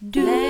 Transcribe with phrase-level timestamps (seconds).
[0.00, 0.46] Behind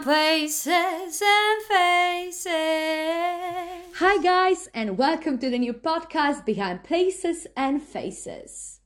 [0.00, 2.48] places and faces.
[3.96, 8.80] Hi, guys, and welcome to the new podcast Behind Places and Faces.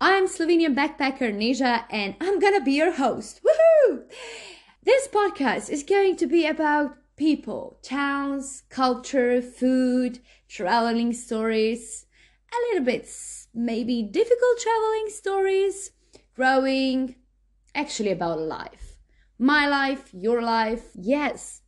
[0.00, 3.40] I'm Slovenian backpacker Neja, and I'm gonna be your host.
[3.44, 4.02] Woohoo!
[4.82, 10.18] This podcast is going to be about people, towns, culture, food,
[10.48, 12.06] traveling stories,
[12.52, 13.08] a little bit
[13.54, 15.90] maybe difficult traveling stories,
[16.34, 17.16] growing,
[17.74, 18.96] actually about life.
[19.38, 21.62] My life, your life, yes,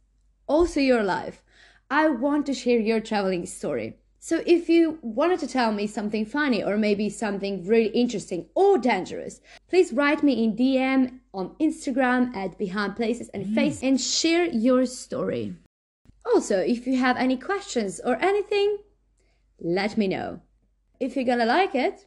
[0.46, 1.42] also your life.
[1.90, 3.98] I want to share your traveling story.
[4.18, 8.78] So if you wanted to tell me something funny or maybe something really interesting or
[8.78, 13.54] dangerous, please write me in DM on Instagram at Behind Places and mm.
[13.54, 15.54] Face and share your story.
[16.24, 18.78] Also, if you have any questions or anything,
[19.60, 20.40] let me know.
[21.00, 22.06] If you're gonna like it,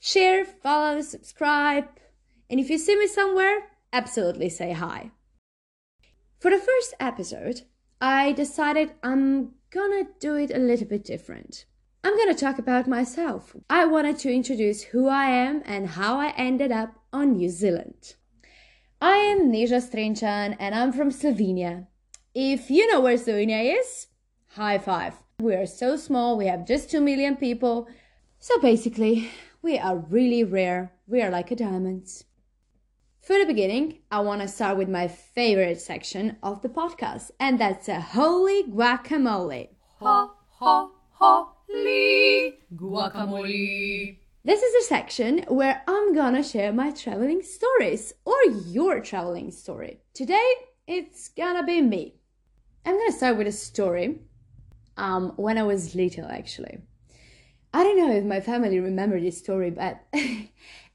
[0.00, 1.88] share, follow, subscribe,
[2.50, 5.10] and if you see me somewhere, absolutely say hi.
[6.38, 7.62] For the first episode,
[8.00, 11.64] I decided I'm gonna do it a little bit different.
[12.04, 13.56] I'm gonna talk about myself.
[13.68, 18.14] I wanted to introduce who I am and how I ended up on New Zealand.
[19.00, 21.86] I am Neja Strenchan and I'm from Slovenia.
[22.34, 24.06] If you know where Slovenia is,
[24.50, 25.14] high five.
[25.40, 27.88] We are so small, we have just 2 million people.
[28.40, 29.30] So basically,
[29.62, 30.92] we are really rare.
[31.08, 32.06] We are like a diamond.
[33.20, 37.58] For the beginning, I want to start with my favorite section of the podcast, and
[37.58, 39.70] that's a holy guacamole.
[39.98, 44.18] Ha ha holy guacamole.
[44.44, 49.98] This is the section where I'm gonna share my traveling stories or your traveling story.
[50.14, 50.48] Today,
[50.86, 52.14] it's gonna be me.
[52.86, 54.20] I'm gonna start with a story.
[54.96, 56.78] Um, when I was little, actually.
[57.78, 60.00] I don't know if my family remember this story, but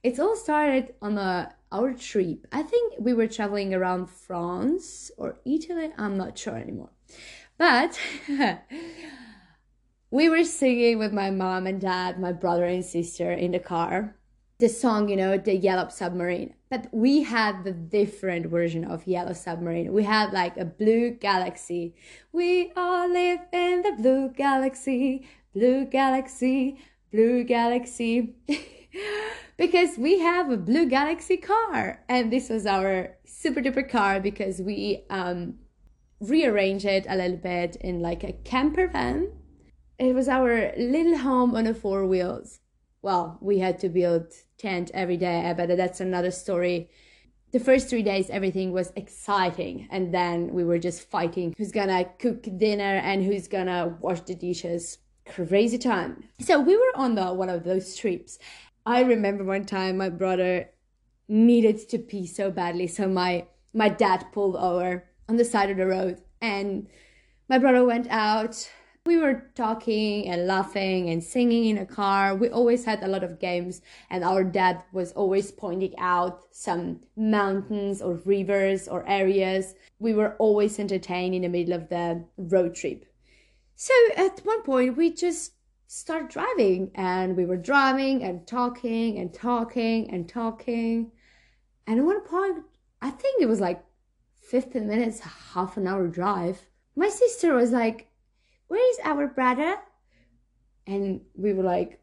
[0.03, 2.45] it all started on a, our trip.
[2.51, 5.93] I think we were traveling around France or Italy.
[5.97, 6.89] I'm not sure anymore.
[7.57, 7.97] But
[10.11, 14.17] we were singing with my mom and dad, my brother and sister in the car.
[14.59, 16.53] The song, you know, the Yellow Submarine.
[16.69, 19.93] But we had the different version of Yellow Submarine.
[19.93, 21.95] We had like a blue galaxy.
[22.33, 26.77] We all live in the blue galaxy, blue galaxy,
[27.11, 28.35] blue galaxy.
[29.57, 32.03] because we have a blue galaxy car.
[32.09, 35.55] And this was our super duper car because we um,
[36.19, 39.31] rearranged it a little bit in like a camper van
[39.99, 42.59] it was our little home on the four wheels.
[43.01, 46.89] Well, we had to build tent every day, but that's another story.
[47.51, 52.05] The first three days, everything was exciting, and then we were just fighting who's gonna
[52.17, 54.97] cook dinner and who's gonna wash the dishes.
[55.25, 56.25] Crazy time.
[56.39, 58.39] So we were on the one of those trips.
[58.85, 60.69] I remember one time my brother
[61.27, 65.77] needed to pee so badly, so my my dad pulled over on the side of
[65.77, 66.87] the road, and
[67.47, 68.69] my brother went out
[69.05, 72.35] we were talking and laughing and singing in a car.
[72.35, 77.01] We always had a lot of games, and our dad was always pointing out some
[77.17, 79.75] mountains or rivers or areas.
[79.99, 83.05] We were always entertained in the middle of the road trip.
[83.75, 85.53] So at one point, we just
[85.87, 91.11] started driving, and we were driving and talking and talking and talking.
[91.87, 92.63] And at one point,
[93.01, 93.83] I think it was like
[94.41, 96.61] 15 minutes, half an hour drive.
[96.95, 98.07] My sister was like,
[98.67, 99.77] where is our brother?
[100.87, 102.01] And we were like,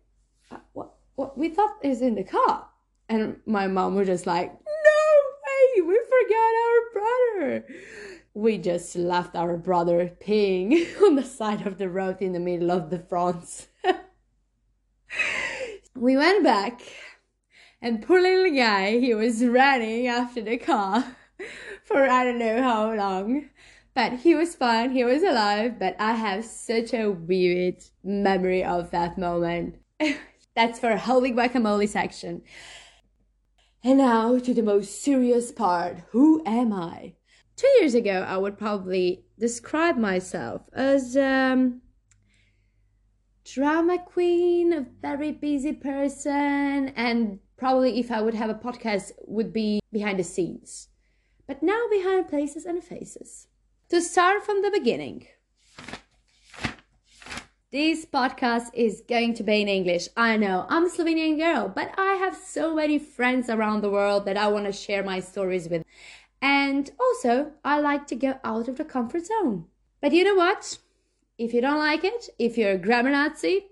[0.51, 1.37] "Uh, what, what?
[1.37, 2.67] We thought he's in the car.
[3.09, 5.03] And my mom was just like, no
[5.45, 7.67] way, we forgot our brother.
[8.35, 12.71] We just left our brother peeing on the side of the road in the middle
[12.71, 13.67] of the France.
[15.97, 16.81] we went back,
[17.83, 21.17] and poor little guy, he was running after the car
[21.85, 23.51] for I don't know how long.
[23.95, 28.93] But he was fine, he was alive, but I have such a vivid memory of
[28.93, 29.75] that moment.
[30.55, 32.43] That's for Holy Guacamole section.
[33.83, 37.15] And now to the most serious part who am I?
[37.61, 41.83] Two years ago, I would probably describe myself as um,
[43.45, 49.53] drama queen, a very busy person, and probably if I would have a podcast, would
[49.53, 50.89] be behind the scenes.
[51.47, 53.49] But now behind places and faces.
[53.91, 55.27] To start from the beginning,
[57.73, 60.09] this podcast is going to be in English.
[60.17, 64.25] I know I'm a Slovenian girl, but I have so many friends around the world
[64.25, 65.85] that I want to share my stories with.
[66.43, 69.67] And also, I like to go out of the comfort zone.
[70.01, 70.79] But you know what?
[71.39, 73.67] If you don't like it, if you're a grammar Nazi,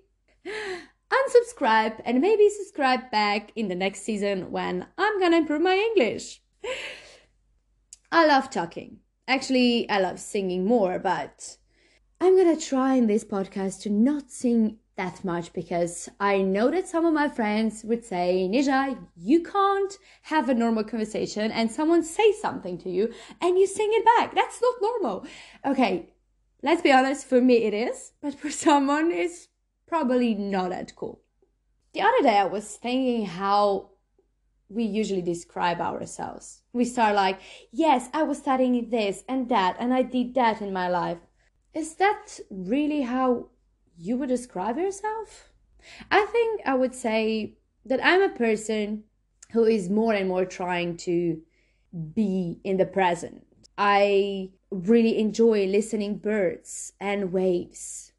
[1.10, 6.42] unsubscribe and maybe subscribe back in the next season when I'm gonna improve my English.
[8.12, 8.98] I love talking.
[9.26, 11.56] Actually, I love singing more, but
[12.20, 16.86] I'm gonna try in this podcast to not sing that much because I know that
[16.86, 22.02] some of my friends would say, Nija, you can't have a normal conversation and someone
[22.02, 24.34] says something to you and you sing it back.
[24.34, 25.26] That's not normal.
[25.64, 26.10] Okay,
[26.62, 29.48] let's be honest, for me it is, but for someone it's
[29.86, 31.22] probably not that cool.
[31.94, 33.90] The other day I was thinking how
[34.68, 36.62] we usually describe ourselves.
[36.72, 37.40] We start like,
[37.72, 41.18] yes, I was studying this and that, and I did that in my life.
[41.72, 43.48] Is that really how
[43.98, 45.50] you would describe yourself?
[46.10, 47.54] I think I would say
[47.84, 49.04] that I'm a person
[49.52, 51.40] who is more and more trying to
[52.14, 53.44] be in the present.
[53.76, 58.12] I really enjoy listening birds and waves.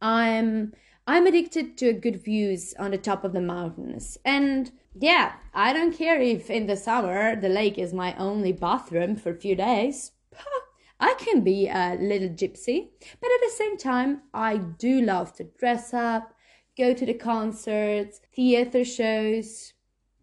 [0.00, 0.72] I'm
[1.08, 4.18] I'm addicted to good views on the top of the mountains.
[4.24, 9.16] And yeah, I don't care if in the summer the lake is my only bathroom
[9.16, 10.12] for a few days.
[10.98, 12.88] I can be a little gypsy,
[13.20, 16.32] but at the same time, I do love to dress up,
[16.76, 19.74] go to the concerts, theater shows,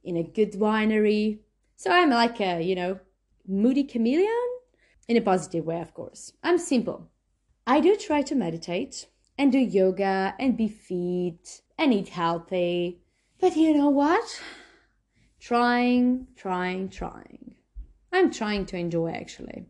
[0.03, 1.39] in a good winery.
[1.75, 2.99] So I'm like a, you know,
[3.47, 4.47] moody chameleon
[5.07, 6.33] in a positive way, of course.
[6.43, 7.09] I'm simple.
[7.67, 12.99] I do try to meditate and do yoga and be fit and eat healthy.
[13.39, 14.41] But you know what?
[15.39, 17.55] Trying, trying, trying.
[18.11, 19.65] I'm trying to enjoy actually.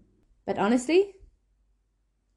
[0.45, 1.15] But honestly,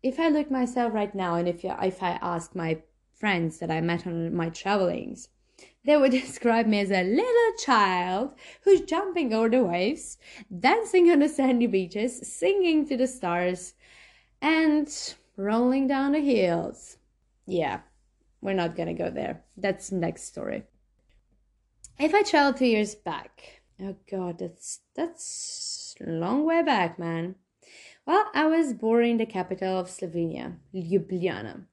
[0.02, 2.82] if I look myself right now and if, if I ask my
[3.14, 5.28] friends that I met on my travelings,
[5.84, 8.32] they would describe me as a little child
[8.62, 10.18] who's jumping over the waves,
[10.60, 13.74] dancing on the sandy beaches, singing to the stars,
[14.40, 16.98] and rolling down the hills.
[17.46, 17.80] Yeah,
[18.40, 19.44] we're not gonna go there.
[19.56, 20.64] That's next story.
[21.98, 27.36] If I travel two years back, oh god, that's that's long way back, man.
[28.06, 31.64] Well, I was born in the capital of Slovenia, Ljubljana.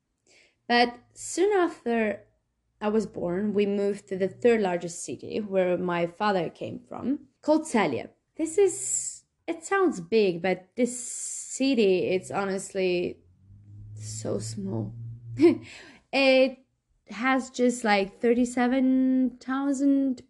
[0.68, 2.22] But soon after
[2.82, 7.28] I was born, we moved to the third largest city where my father came from,
[7.44, 8.10] called Celje.
[8.36, 13.20] This is, it sounds big, but this city, it's honestly
[13.96, 14.92] so small.
[16.12, 16.58] it
[17.10, 20.24] has just like 37,000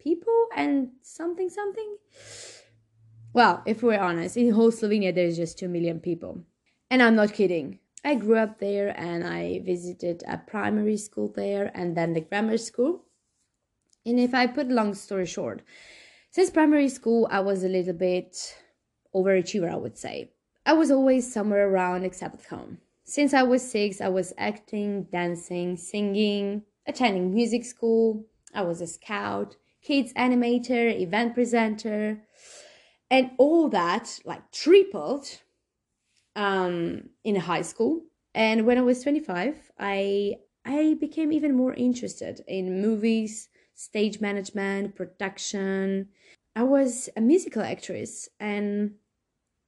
[0.00, 1.96] people and something, something.
[3.38, 6.42] Well, if we're honest, in whole Slovenia, there's just 2 million people.
[6.90, 7.78] And I'm not kidding.
[8.04, 12.58] I grew up there and I visited a primary school there and then the grammar
[12.58, 13.04] school.
[14.04, 15.62] And if I put long story short,
[16.32, 18.56] since primary school, I was a little bit
[19.14, 20.32] overachiever, I would say.
[20.66, 22.78] I was always somewhere around except at home.
[23.04, 28.26] Since I was six, I was acting, dancing, singing, attending music school.
[28.52, 32.22] I was a scout, kids animator, event presenter,
[33.10, 35.40] and all that like tripled
[36.36, 38.02] um, in high school.
[38.34, 44.94] And when I was 25, I I became even more interested in movies, stage management,
[44.94, 46.08] production.
[46.54, 48.94] I was a musical actress and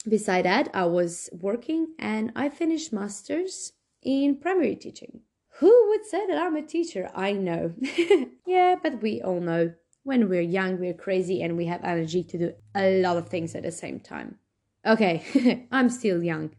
[0.08, 3.72] beside that I was working and I finished masters
[4.02, 5.20] in primary teaching.
[5.58, 7.10] Who would say that I'm a teacher?
[7.14, 7.74] I know.
[8.46, 12.38] yeah, but we all know when we're young, we're crazy and we have energy to
[12.38, 14.38] do a lot of things at the same time.
[14.86, 16.50] Okay, I'm still young.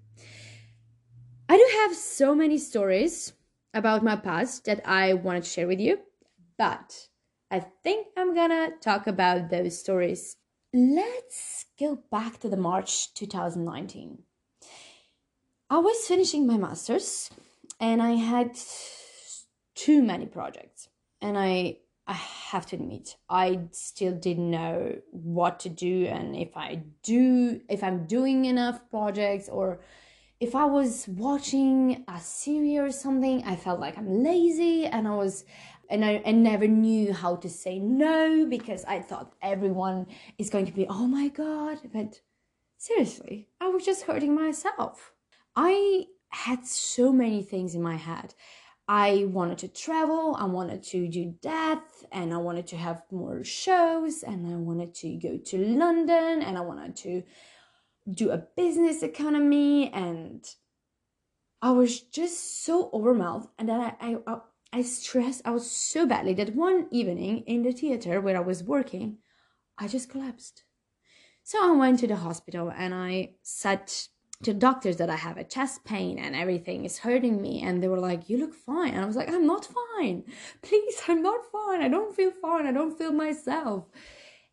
[1.49, 3.33] I do have so many stories
[3.73, 5.99] about my past that I want to share with you,
[6.57, 7.07] but
[7.49, 10.37] I think I'm gonna talk about those stories.
[10.73, 14.19] Let's go back to the March 2019.
[15.69, 17.29] I was finishing my master's
[17.79, 18.57] and I had
[19.75, 20.87] too many projects
[21.21, 26.57] and I I have to admit, I still didn't know what to do and if
[26.57, 29.81] I do, if I'm doing enough projects or
[30.41, 35.13] if I was watching a series or something, I felt like I'm lazy and I
[35.15, 35.45] was,
[35.87, 40.07] and I, I never knew how to say no because I thought everyone
[40.39, 41.77] is going to be, oh my God.
[41.93, 42.21] But
[42.77, 45.13] seriously, I was just hurting myself.
[45.55, 48.33] I had so many things in my head.
[48.93, 51.81] I wanted to travel, I wanted to do that,
[52.11, 56.57] and I wanted to have more shows, and I wanted to go to London, and
[56.57, 57.23] I wanted to
[58.13, 60.43] do a business economy, and
[61.61, 64.37] I was just so overwhelmed, and then I, I, I,
[64.73, 69.19] I stressed out so badly that one evening in the theater where I was working,
[69.77, 70.65] I just collapsed.
[71.43, 74.09] So I went to the hospital and I sat
[74.43, 77.61] to doctors that I have a chest pain and everything is hurting me.
[77.61, 78.93] And they were like, You look fine.
[78.93, 79.67] And I was like, I'm not
[79.97, 80.23] fine.
[80.61, 81.81] Please, I'm not fine.
[81.81, 82.65] I don't feel fine.
[82.65, 83.85] I don't feel myself.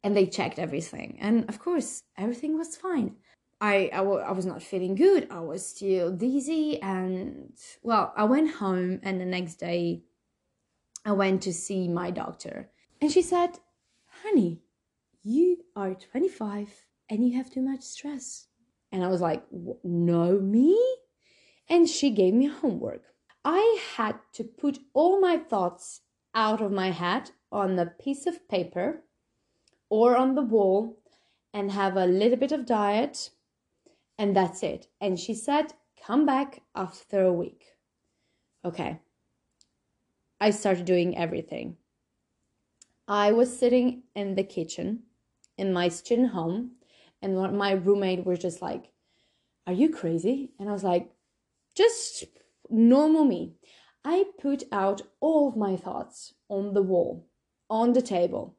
[0.02, 1.18] And they checked everything.
[1.21, 3.16] And of course, everything was fine.
[3.61, 5.26] I, I, w- I was not feeling good.
[5.30, 6.80] I was still dizzy.
[6.80, 7.52] And
[7.83, 10.04] well, I went home, and the next day,
[11.04, 12.71] I went to see my doctor.
[13.00, 13.59] And she said,
[14.23, 14.61] Honey,
[15.23, 16.68] you are 25
[17.09, 18.48] and you have too much stress.
[18.90, 19.45] And I was like,
[19.85, 20.78] No, me?
[21.68, 23.02] And she gave me homework.
[23.45, 26.00] I had to put all my thoughts
[26.35, 29.04] out of my head on a piece of paper
[29.88, 30.99] or on the wall
[31.52, 33.30] and have a little bit of diet
[34.18, 34.88] and that's it.
[35.00, 37.64] And she said, Come back after a week.
[38.64, 39.00] Okay.
[40.40, 41.76] I started doing everything.
[43.07, 45.04] I was sitting in the kitchen
[45.57, 46.73] in my student home,
[47.22, 48.90] and my roommate was just like,
[49.66, 50.52] Are you crazy?
[50.58, 51.10] And I was like,
[51.75, 52.25] Just
[52.70, 53.54] normal me.
[54.04, 57.26] I put out all of my thoughts on the wall,
[57.68, 58.56] on the table.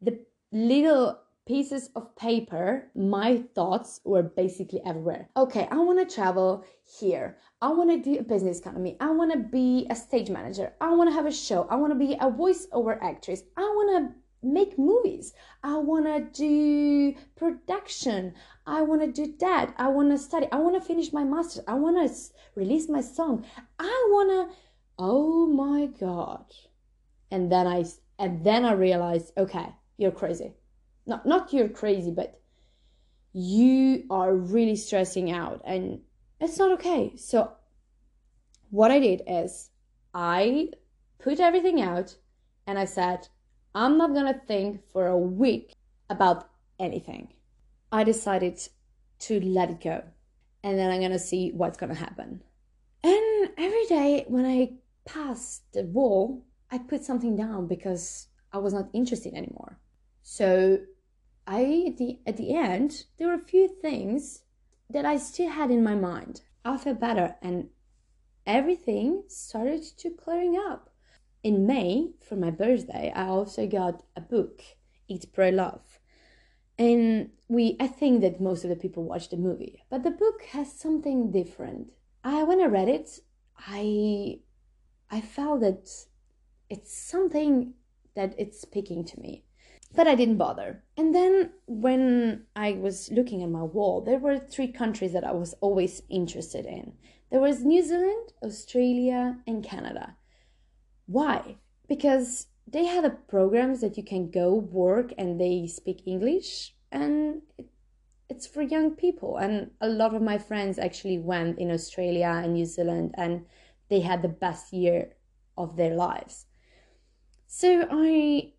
[0.00, 0.20] The
[0.52, 5.30] little pieces of paper, my thoughts were basically everywhere.
[5.36, 6.64] Okay, I want to travel
[7.00, 7.38] here.
[7.60, 8.96] I want to do a business economy.
[9.00, 10.74] I want to be a stage manager.
[10.80, 11.66] I want to have a show.
[11.70, 13.42] I want to be a voiceover actress.
[13.56, 15.32] I want to make movies.
[15.62, 18.34] I want to do production.
[18.66, 19.74] I want to do that.
[19.78, 20.46] I want to study.
[20.52, 21.64] I want to finish my master's.
[21.66, 22.14] I want to
[22.54, 23.44] release my song.
[23.78, 24.56] I want to
[25.00, 26.44] Oh my god.
[27.30, 27.84] And then I
[28.18, 30.54] and then I realized, okay, you're crazy
[31.08, 32.40] not not you're crazy but
[33.32, 36.00] you are really stressing out and
[36.40, 37.52] it's not okay so
[38.70, 39.70] what i did is
[40.14, 40.68] i
[41.18, 42.14] put everything out
[42.66, 43.26] and i said
[43.78, 45.66] i'm not gonna think for a week
[46.10, 47.28] about anything
[47.92, 48.56] i decided
[49.18, 50.02] to let it go
[50.64, 52.42] and then i'm gonna see what's gonna happen
[53.02, 54.72] and every day when i
[55.04, 59.78] passed the wall i put something down because i was not interested anymore
[60.22, 60.78] so
[61.50, 64.42] I at the at the end there were a few things
[64.90, 66.42] that I still had in my mind.
[66.62, 67.70] I felt better and
[68.46, 70.90] everything started to clearing up.
[71.42, 74.62] In May for my birthday, I also got a book,
[75.06, 75.98] Eat Pray Love.
[76.78, 80.42] And we I think that most of the people watched the movie, but the book
[80.52, 81.92] has something different.
[82.22, 83.20] I when I read it,
[83.58, 84.40] I
[85.10, 85.88] I felt that
[86.70, 87.74] it's something
[88.14, 89.44] that it's speaking to me
[89.94, 90.82] but I didn't bother.
[90.96, 95.32] And then when I was looking at my wall, there were three countries that I
[95.32, 96.92] was always interested in.
[97.30, 100.16] There was New Zealand, Australia, and Canada.
[101.08, 101.56] Why?
[101.88, 107.40] Because they had a programs that you can go work and they speak English and
[107.56, 107.66] it,
[108.28, 112.52] it's for young people and a lot of my friends actually went in Australia and
[112.52, 113.46] New Zealand and
[113.88, 115.14] they had the best year
[115.56, 116.44] of their lives.
[117.46, 118.52] So I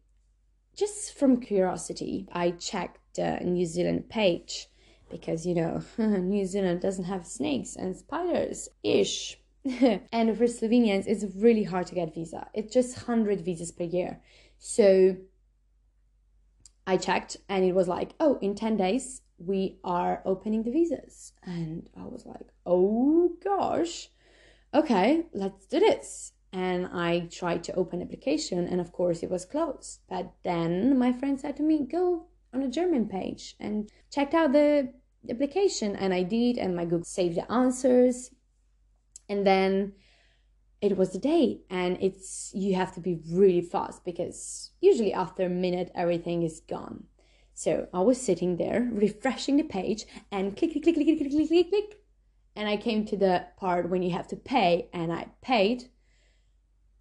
[0.75, 4.69] just from curiosity, I checked the New Zealand page
[5.11, 9.38] because you know New Zealand doesn't have snakes and spiders ish.
[10.11, 12.47] and for Slovenians, it's really hard to get visa.
[12.53, 14.21] It's just 100 visas per year.
[14.57, 15.17] So
[16.87, 21.33] I checked and it was like, oh, in 10 days, we are opening the visas.
[21.43, 24.09] And I was like, oh gosh,
[24.73, 29.45] okay, let's do this and I tried to open application and of course it was
[29.45, 29.99] closed.
[30.09, 34.53] But then my friend said to me, go on a German page and checked out
[34.53, 34.91] the
[35.29, 38.31] application and I did and my Google saved the answers
[39.29, 39.93] and then
[40.81, 45.43] it was the day and it's you have to be really fast because usually after
[45.43, 47.03] a minute everything is gone.
[47.53, 51.47] So I was sitting there refreshing the page and click click click click click click
[51.47, 51.99] click click
[52.55, 55.89] and I came to the part when you have to pay and I paid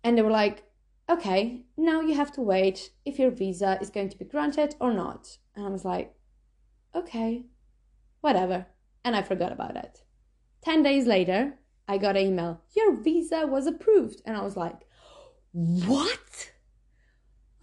[0.04, 0.64] and they were like,
[1.08, 4.92] okay, now you have to wait if your visa is going to be granted or
[4.92, 5.38] not.
[5.56, 6.14] And I was like,
[6.94, 7.46] okay,
[8.20, 8.66] whatever.
[9.04, 10.02] And I forgot about it.
[10.62, 11.54] 10 days later,
[11.88, 14.22] I got an email, your visa was approved.
[14.24, 14.80] And I was like,
[15.52, 16.52] what?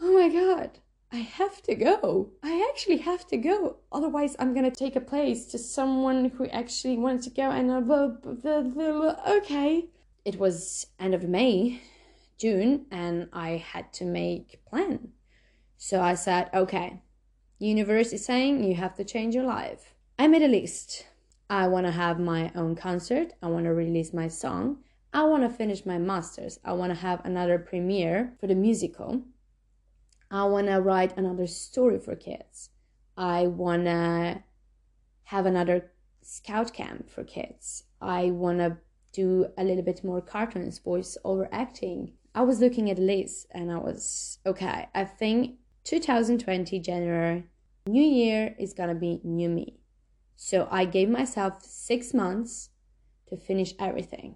[0.01, 0.79] Oh my God,
[1.11, 2.31] I have to go.
[2.43, 3.77] I actually have to go.
[3.91, 7.51] Otherwise, I'm going to take a place to someone who actually wanted to go.
[7.51, 9.85] And uh, okay.
[10.25, 11.81] It was end of May
[12.37, 15.09] June and I had to make plan.
[15.77, 17.01] So I said, okay,
[17.59, 19.93] universe is saying you have to change your life.
[20.17, 21.05] I made a list.
[21.49, 23.33] I want to have my own concert.
[23.41, 24.79] I want to release my song.
[25.13, 26.59] I want to finish my masters.
[26.65, 29.21] I want to have another premiere for the musical.
[30.31, 32.71] I want to write another story for kids.
[33.15, 34.43] I want to
[35.25, 37.83] have another scout camp for kids.
[38.01, 38.77] I want to
[39.13, 42.13] do a little bit more cartoons, voice over acting.
[42.33, 44.89] I was looking at Liz and I was okay.
[44.93, 47.45] I think 2020 January,
[47.87, 49.79] New Year is gonna be new me.
[50.35, 52.69] So I gave myself six months
[53.27, 54.35] to finish everything.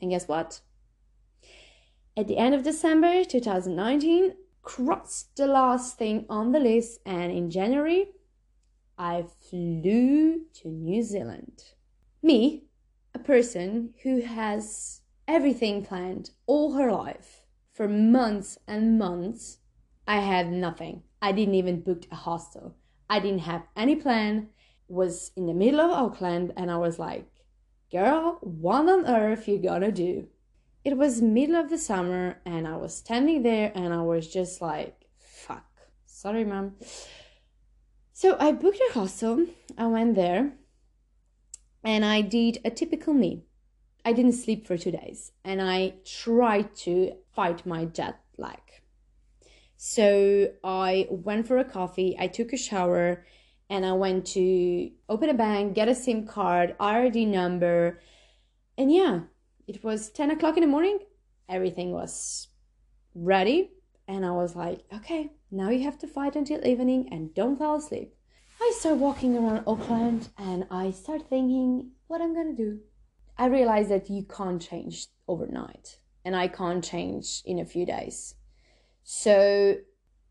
[0.00, 0.60] And guess what?
[2.16, 7.50] At the end of December 2019, crossed the last thing on the list, and in
[7.50, 8.12] January,
[8.96, 11.64] I flew to New Zealand.
[12.22, 12.64] Me,
[13.14, 19.58] a person who has everything planned all her life for months and months,
[20.06, 21.02] I had nothing.
[21.20, 22.76] I didn't even book a hostel.
[23.10, 24.48] I didn't have any plan.
[24.88, 27.26] Was in the middle of Auckland and I was like,
[27.90, 30.28] girl, what on earth you gonna do?
[30.84, 34.60] It was middle of the summer and I was standing there and I was just
[34.60, 35.64] like, fuck.
[36.04, 36.74] Sorry, mom.
[38.12, 39.46] So I booked a hostel.
[39.78, 40.52] I went there
[41.82, 43.44] and I did a typical me.
[44.04, 48.60] I didn't sleep for two days and I tried to fight my jet lag.
[49.76, 53.24] So I went for a coffee, I took a shower,
[53.70, 58.00] and I went to open a bank, get a SIM card, IRD number,
[58.76, 59.20] and yeah,
[59.66, 60.98] it was 10 o'clock in the morning.
[61.48, 62.48] Everything was
[63.14, 63.70] ready,
[64.06, 67.76] and I was like, okay, now you have to fight until evening and don't fall
[67.76, 68.14] asleep.
[68.60, 72.80] I start walking around Auckland and I start thinking what I'm gonna do.
[73.36, 78.34] I realized that you can't change overnight and I can't change in a few days.
[79.02, 79.76] So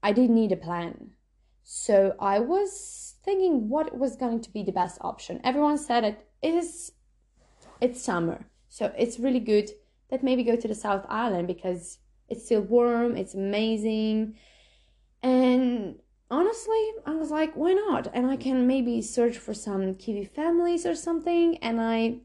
[0.02, 1.12] I didn't need a plan.
[1.64, 5.40] So I was thinking what was going to be the best option.
[5.44, 6.92] Everyone said it is
[7.82, 8.46] it's summer.
[8.70, 9.70] So it's really good
[10.10, 12.00] that maybe go to the South Island because
[12.30, 14.36] it's still warm, it's amazing.
[15.22, 16.00] And
[16.30, 18.08] honestly, I was like, why not?
[18.14, 21.58] And I can maybe search for some Kiwi families or something.
[21.58, 22.20] And I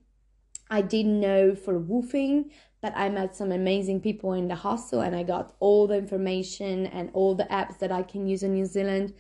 [0.71, 2.51] I didn't know for WWOOFing,
[2.83, 6.87] but I met some amazing people in the hostel and I got all the information
[6.87, 9.15] and all the apps that I can use in New Zealand.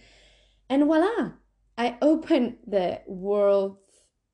[0.68, 1.32] And voila,
[1.78, 3.78] I opened the world,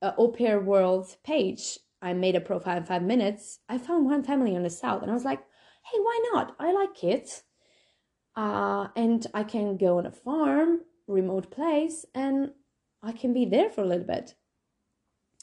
[0.01, 1.77] uh, au pair world page.
[2.01, 3.59] I made a profile in five minutes.
[3.69, 6.55] I found one family on the south and I was like, hey, why not?
[6.59, 7.43] I like kids.
[8.35, 12.51] Uh, and I can go on a farm, remote place, and
[13.01, 14.33] I can be there for a little bit.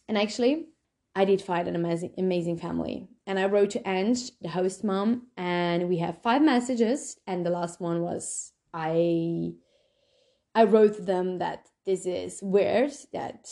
[0.09, 0.67] And actually,
[1.15, 3.09] I did find an amazing, amazing family.
[3.27, 7.17] And I wrote to Ange, the host mom, and we have five messages.
[7.27, 9.53] And the last one was I,
[10.55, 12.93] I wrote them that this is weird.
[13.13, 13.49] That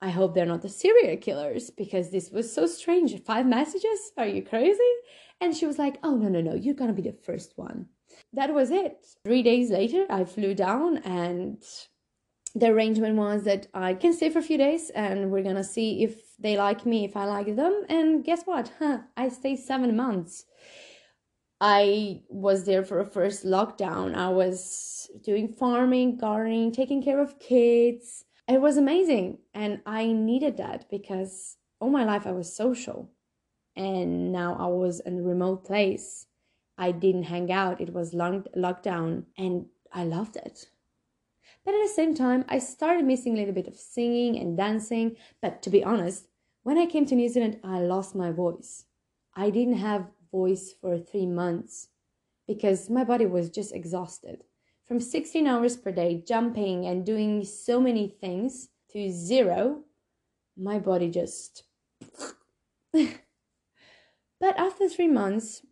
[0.00, 3.18] I hope they're not the serial killers because this was so strange.
[3.22, 4.12] Five messages?
[4.16, 4.92] Are you crazy?
[5.40, 6.54] And she was like, "Oh no, no, no!
[6.54, 7.88] You're gonna be the first one."
[8.32, 9.06] That was it.
[9.24, 11.62] Three days later, I flew down and
[12.54, 16.02] the arrangement was that I can stay for a few days and we're gonna see
[16.02, 17.84] if they like me, if I like them.
[17.88, 18.72] And guess what?
[18.78, 20.46] Huh, I stayed seven months.
[21.60, 24.14] I was there for a first lockdown.
[24.14, 28.24] I was doing farming, gardening, taking care of kids.
[28.46, 29.38] It was amazing.
[29.54, 33.10] And I needed that because all my life I was social.
[33.74, 36.26] And now I was in a remote place.
[36.78, 37.80] I didn't hang out.
[37.80, 40.66] It was long lockdown and I loved it.
[41.64, 45.16] But at the same time, I started missing a little bit of singing and dancing.
[45.40, 46.28] But to be honest,
[46.62, 48.84] when I came to New Zealand, I lost my voice.
[49.34, 51.88] I didn't have voice for three months
[52.46, 54.44] because my body was just exhausted.
[54.86, 59.82] From 16 hours per day, jumping and doing so many things to zero,
[60.56, 61.64] my body just.
[62.92, 63.12] but
[64.40, 65.62] after three months,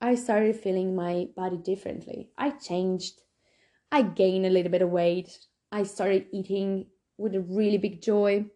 [0.00, 2.30] I started feeling my body differently.
[2.36, 3.20] I changed.
[3.92, 5.38] I gained a little bit of weight.
[5.70, 8.46] I started eating with a really big joy.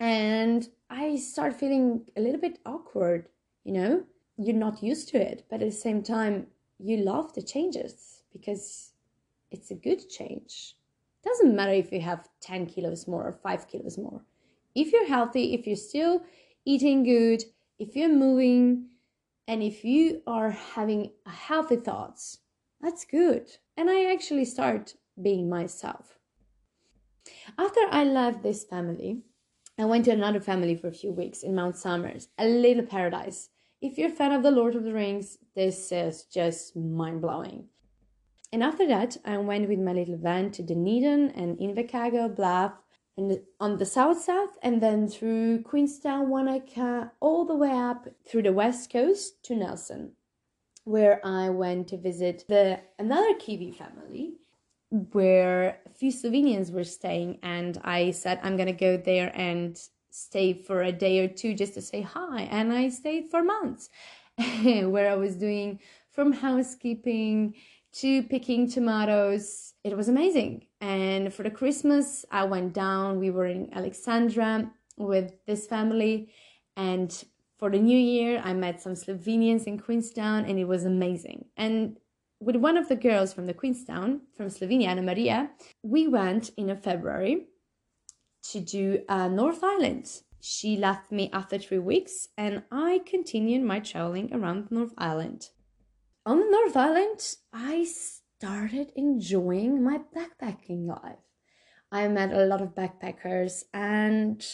[0.00, 3.28] And I started feeling a little bit awkward,
[3.62, 4.04] you know?
[4.36, 6.46] You're not used to it, but at the same time,
[6.78, 8.92] you love the changes because
[9.50, 10.76] it's a good change.
[11.24, 14.24] Doesn't matter if you have 10 kilos more or 5 kilos more.
[14.74, 16.22] If you're healthy, if you're still
[16.64, 17.44] eating good,
[17.78, 18.86] if you're moving,
[19.46, 22.38] and if you are having healthy thoughts,
[22.80, 23.50] that's good.
[23.76, 26.18] And I actually start being myself.
[27.58, 29.22] After I left this family,
[29.78, 33.50] I went to another family for a few weeks in Mount Somers, a little paradise.
[33.82, 37.64] If you're a fan of The Lord of the Rings, this is just mind blowing.
[38.52, 42.72] And after that, I went with my little van to Dunedin and Invercargill, Bluff,
[43.18, 48.44] and on the south south, and then through Queenstown, Wanaka, all the way up through
[48.44, 50.12] the west coast to Nelson
[50.84, 54.34] where I went to visit the another Kiwi family.
[55.12, 59.78] where a few Slovenians were staying, and I said I'm gonna go there and
[60.12, 62.42] stay for a day or two just to say hi.
[62.42, 63.90] And I stayed for months,
[64.62, 67.54] where I was doing from housekeeping
[67.94, 69.74] to picking tomatoes.
[69.84, 70.66] It was amazing.
[70.80, 73.18] And for the Christmas, I went down.
[73.18, 76.30] We were in Alexandra with this family,
[76.76, 77.24] and
[77.58, 81.46] for the new year, I met some Slovenians in Queenstown, and it was amazing.
[81.56, 81.96] And
[82.40, 85.50] with one of the girls from the Queenstown, from Slovenia, Anna Maria,
[85.82, 87.46] we went in February
[88.50, 90.22] to do uh, North Island.
[90.40, 95.50] She left me after three weeks, and I continued my traveling around North Island.
[96.26, 101.18] On the North Island, I started enjoying my backpacking life.
[101.92, 104.44] I met a lot of backpackers, and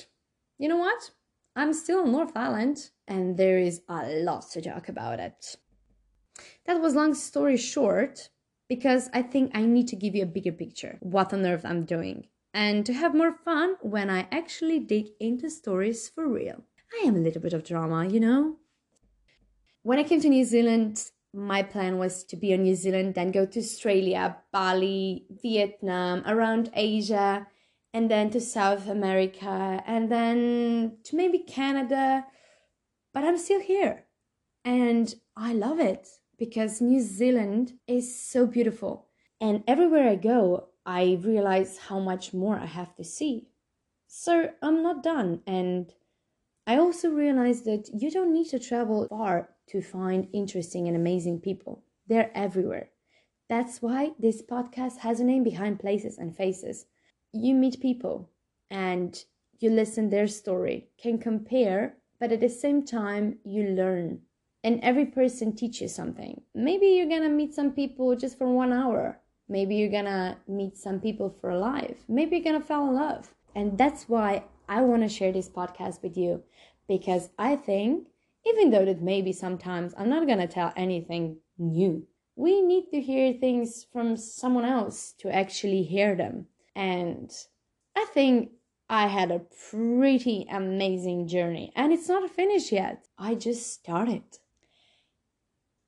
[0.59, 1.11] you know what?
[1.57, 5.57] I'm still on North Island, and there is a lot to talk about it.
[6.67, 8.29] That was long story short
[8.69, 11.85] because I think I need to give you a bigger picture what on earth I'm
[11.85, 16.65] doing and to have more fun when I actually dig into stories for real.
[17.01, 18.57] I am a little bit of drama, you know.
[19.83, 23.31] When I came to New Zealand, my plan was to be in New Zealand, then
[23.31, 27.47] go to Australia, Bali, Vietnam, around Asia,
[27.93, 32.25] and then to South America, and then to maybe Canada.
[33.13, 34.05] But I'm still here,
[34.65, 36.09] and I love it
[36.39, 39.07] because New Zealand is so beautiful.
[39.41, 43.49] And everywhere I go, I realize how much more I have to see.
[44.07, 45.43] So I'm not done.
[45.47, 45.93] And
[46.67, 51.41] I also realize that you don't need to travel far to find interesting and amazing
[51.41, 51.85] people.
[52.07, 52.89] They're everywhere.
[53.51, 56.87] That's why this podcast has a name behind places and faces.
[57.35, 58.31] You meet people
[58.71, 59.23] and
[59.61, 64.23] you listen their story, can compare, but at the same time you learn
[64.65, 66.41] and every person teaches something.
[66.55, 69.21] Maybe you're gonna meet some people just for one hour.
[69.49, 72.05] Maybe you're gonna meet some people for life.
[72.09, 73.35] Maybe you're gonna fall in love.
[73.55, 76.43] And that's why I wanna share this podcast with you
[76.87, 78.09] because I think,
[78.47, 82.07] even though that maybe sometimes I'm not gonna tell anything new,
[82.37, 86.47] we need to hear things from someone else to actually hear them.
[86.77, 87.33] And
[87.97, 88.51] I think
[88.89, 93.07] I had a pretty amazing journey and it's not finished yet.
[93.19, 94.23] I just started.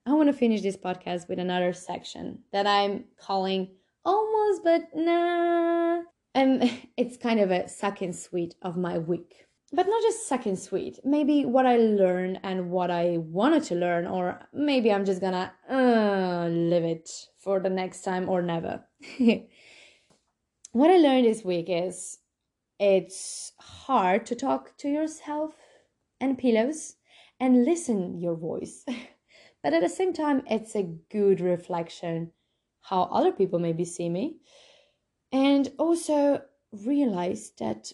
[0.06, 3.68] I want to finish this podcast with another section that I'm calling
[4.04, 6.02] almost but nah.
[6.34, 9.46] And it's kind of a second suite of my week.
[9.72, 14.04] But not just second suite, maybe what I learned and what I wanted to learn,
[14.04, 17.08] or maybe I'm just gonna uh, live it
[17.38, 18.84] for the next time or never.
[20.72, 22.18] what I learned this week is
[22.80, 25.54] it's hard to talk to yourself
[26.20, 26.96] and pillows
[27.38, 28.84] and listen your voice.
[29.62, 32.33] but at the same time it's a good reflection
[32.83, 34.37] how other people maybe see me.
[35.33, 36.42] And also
[36.73, 37.92] realize that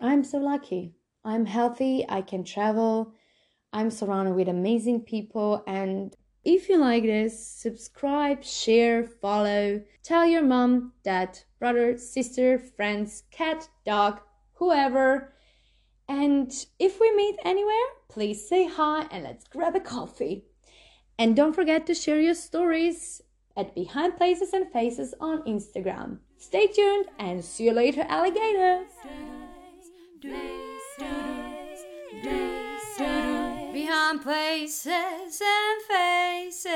[0.00, 0.94] i'm so lucky.
[1.24, 3.12] I'm healthy i can travel
[3.72, 5.62] i'm surrounded with amazing people.
[5.66, 9.82] And if you like this subscribe share follow.
[10.02, 14.20] Tell your mom dad brother sister friends cat dog
[14.54, 15.34] whoever.
[16.08, 20.47] And if we meet anywhere please say hi and let's grab a coffee
[21.18, 23.22] and don't forget to share your stories
[23.56, 26.18] at Behind Places and Faces on Instagram.
[26.38, 28.84] Stay tuned and see you later, alligator.
[33.72, 36.68] Behind places and faces.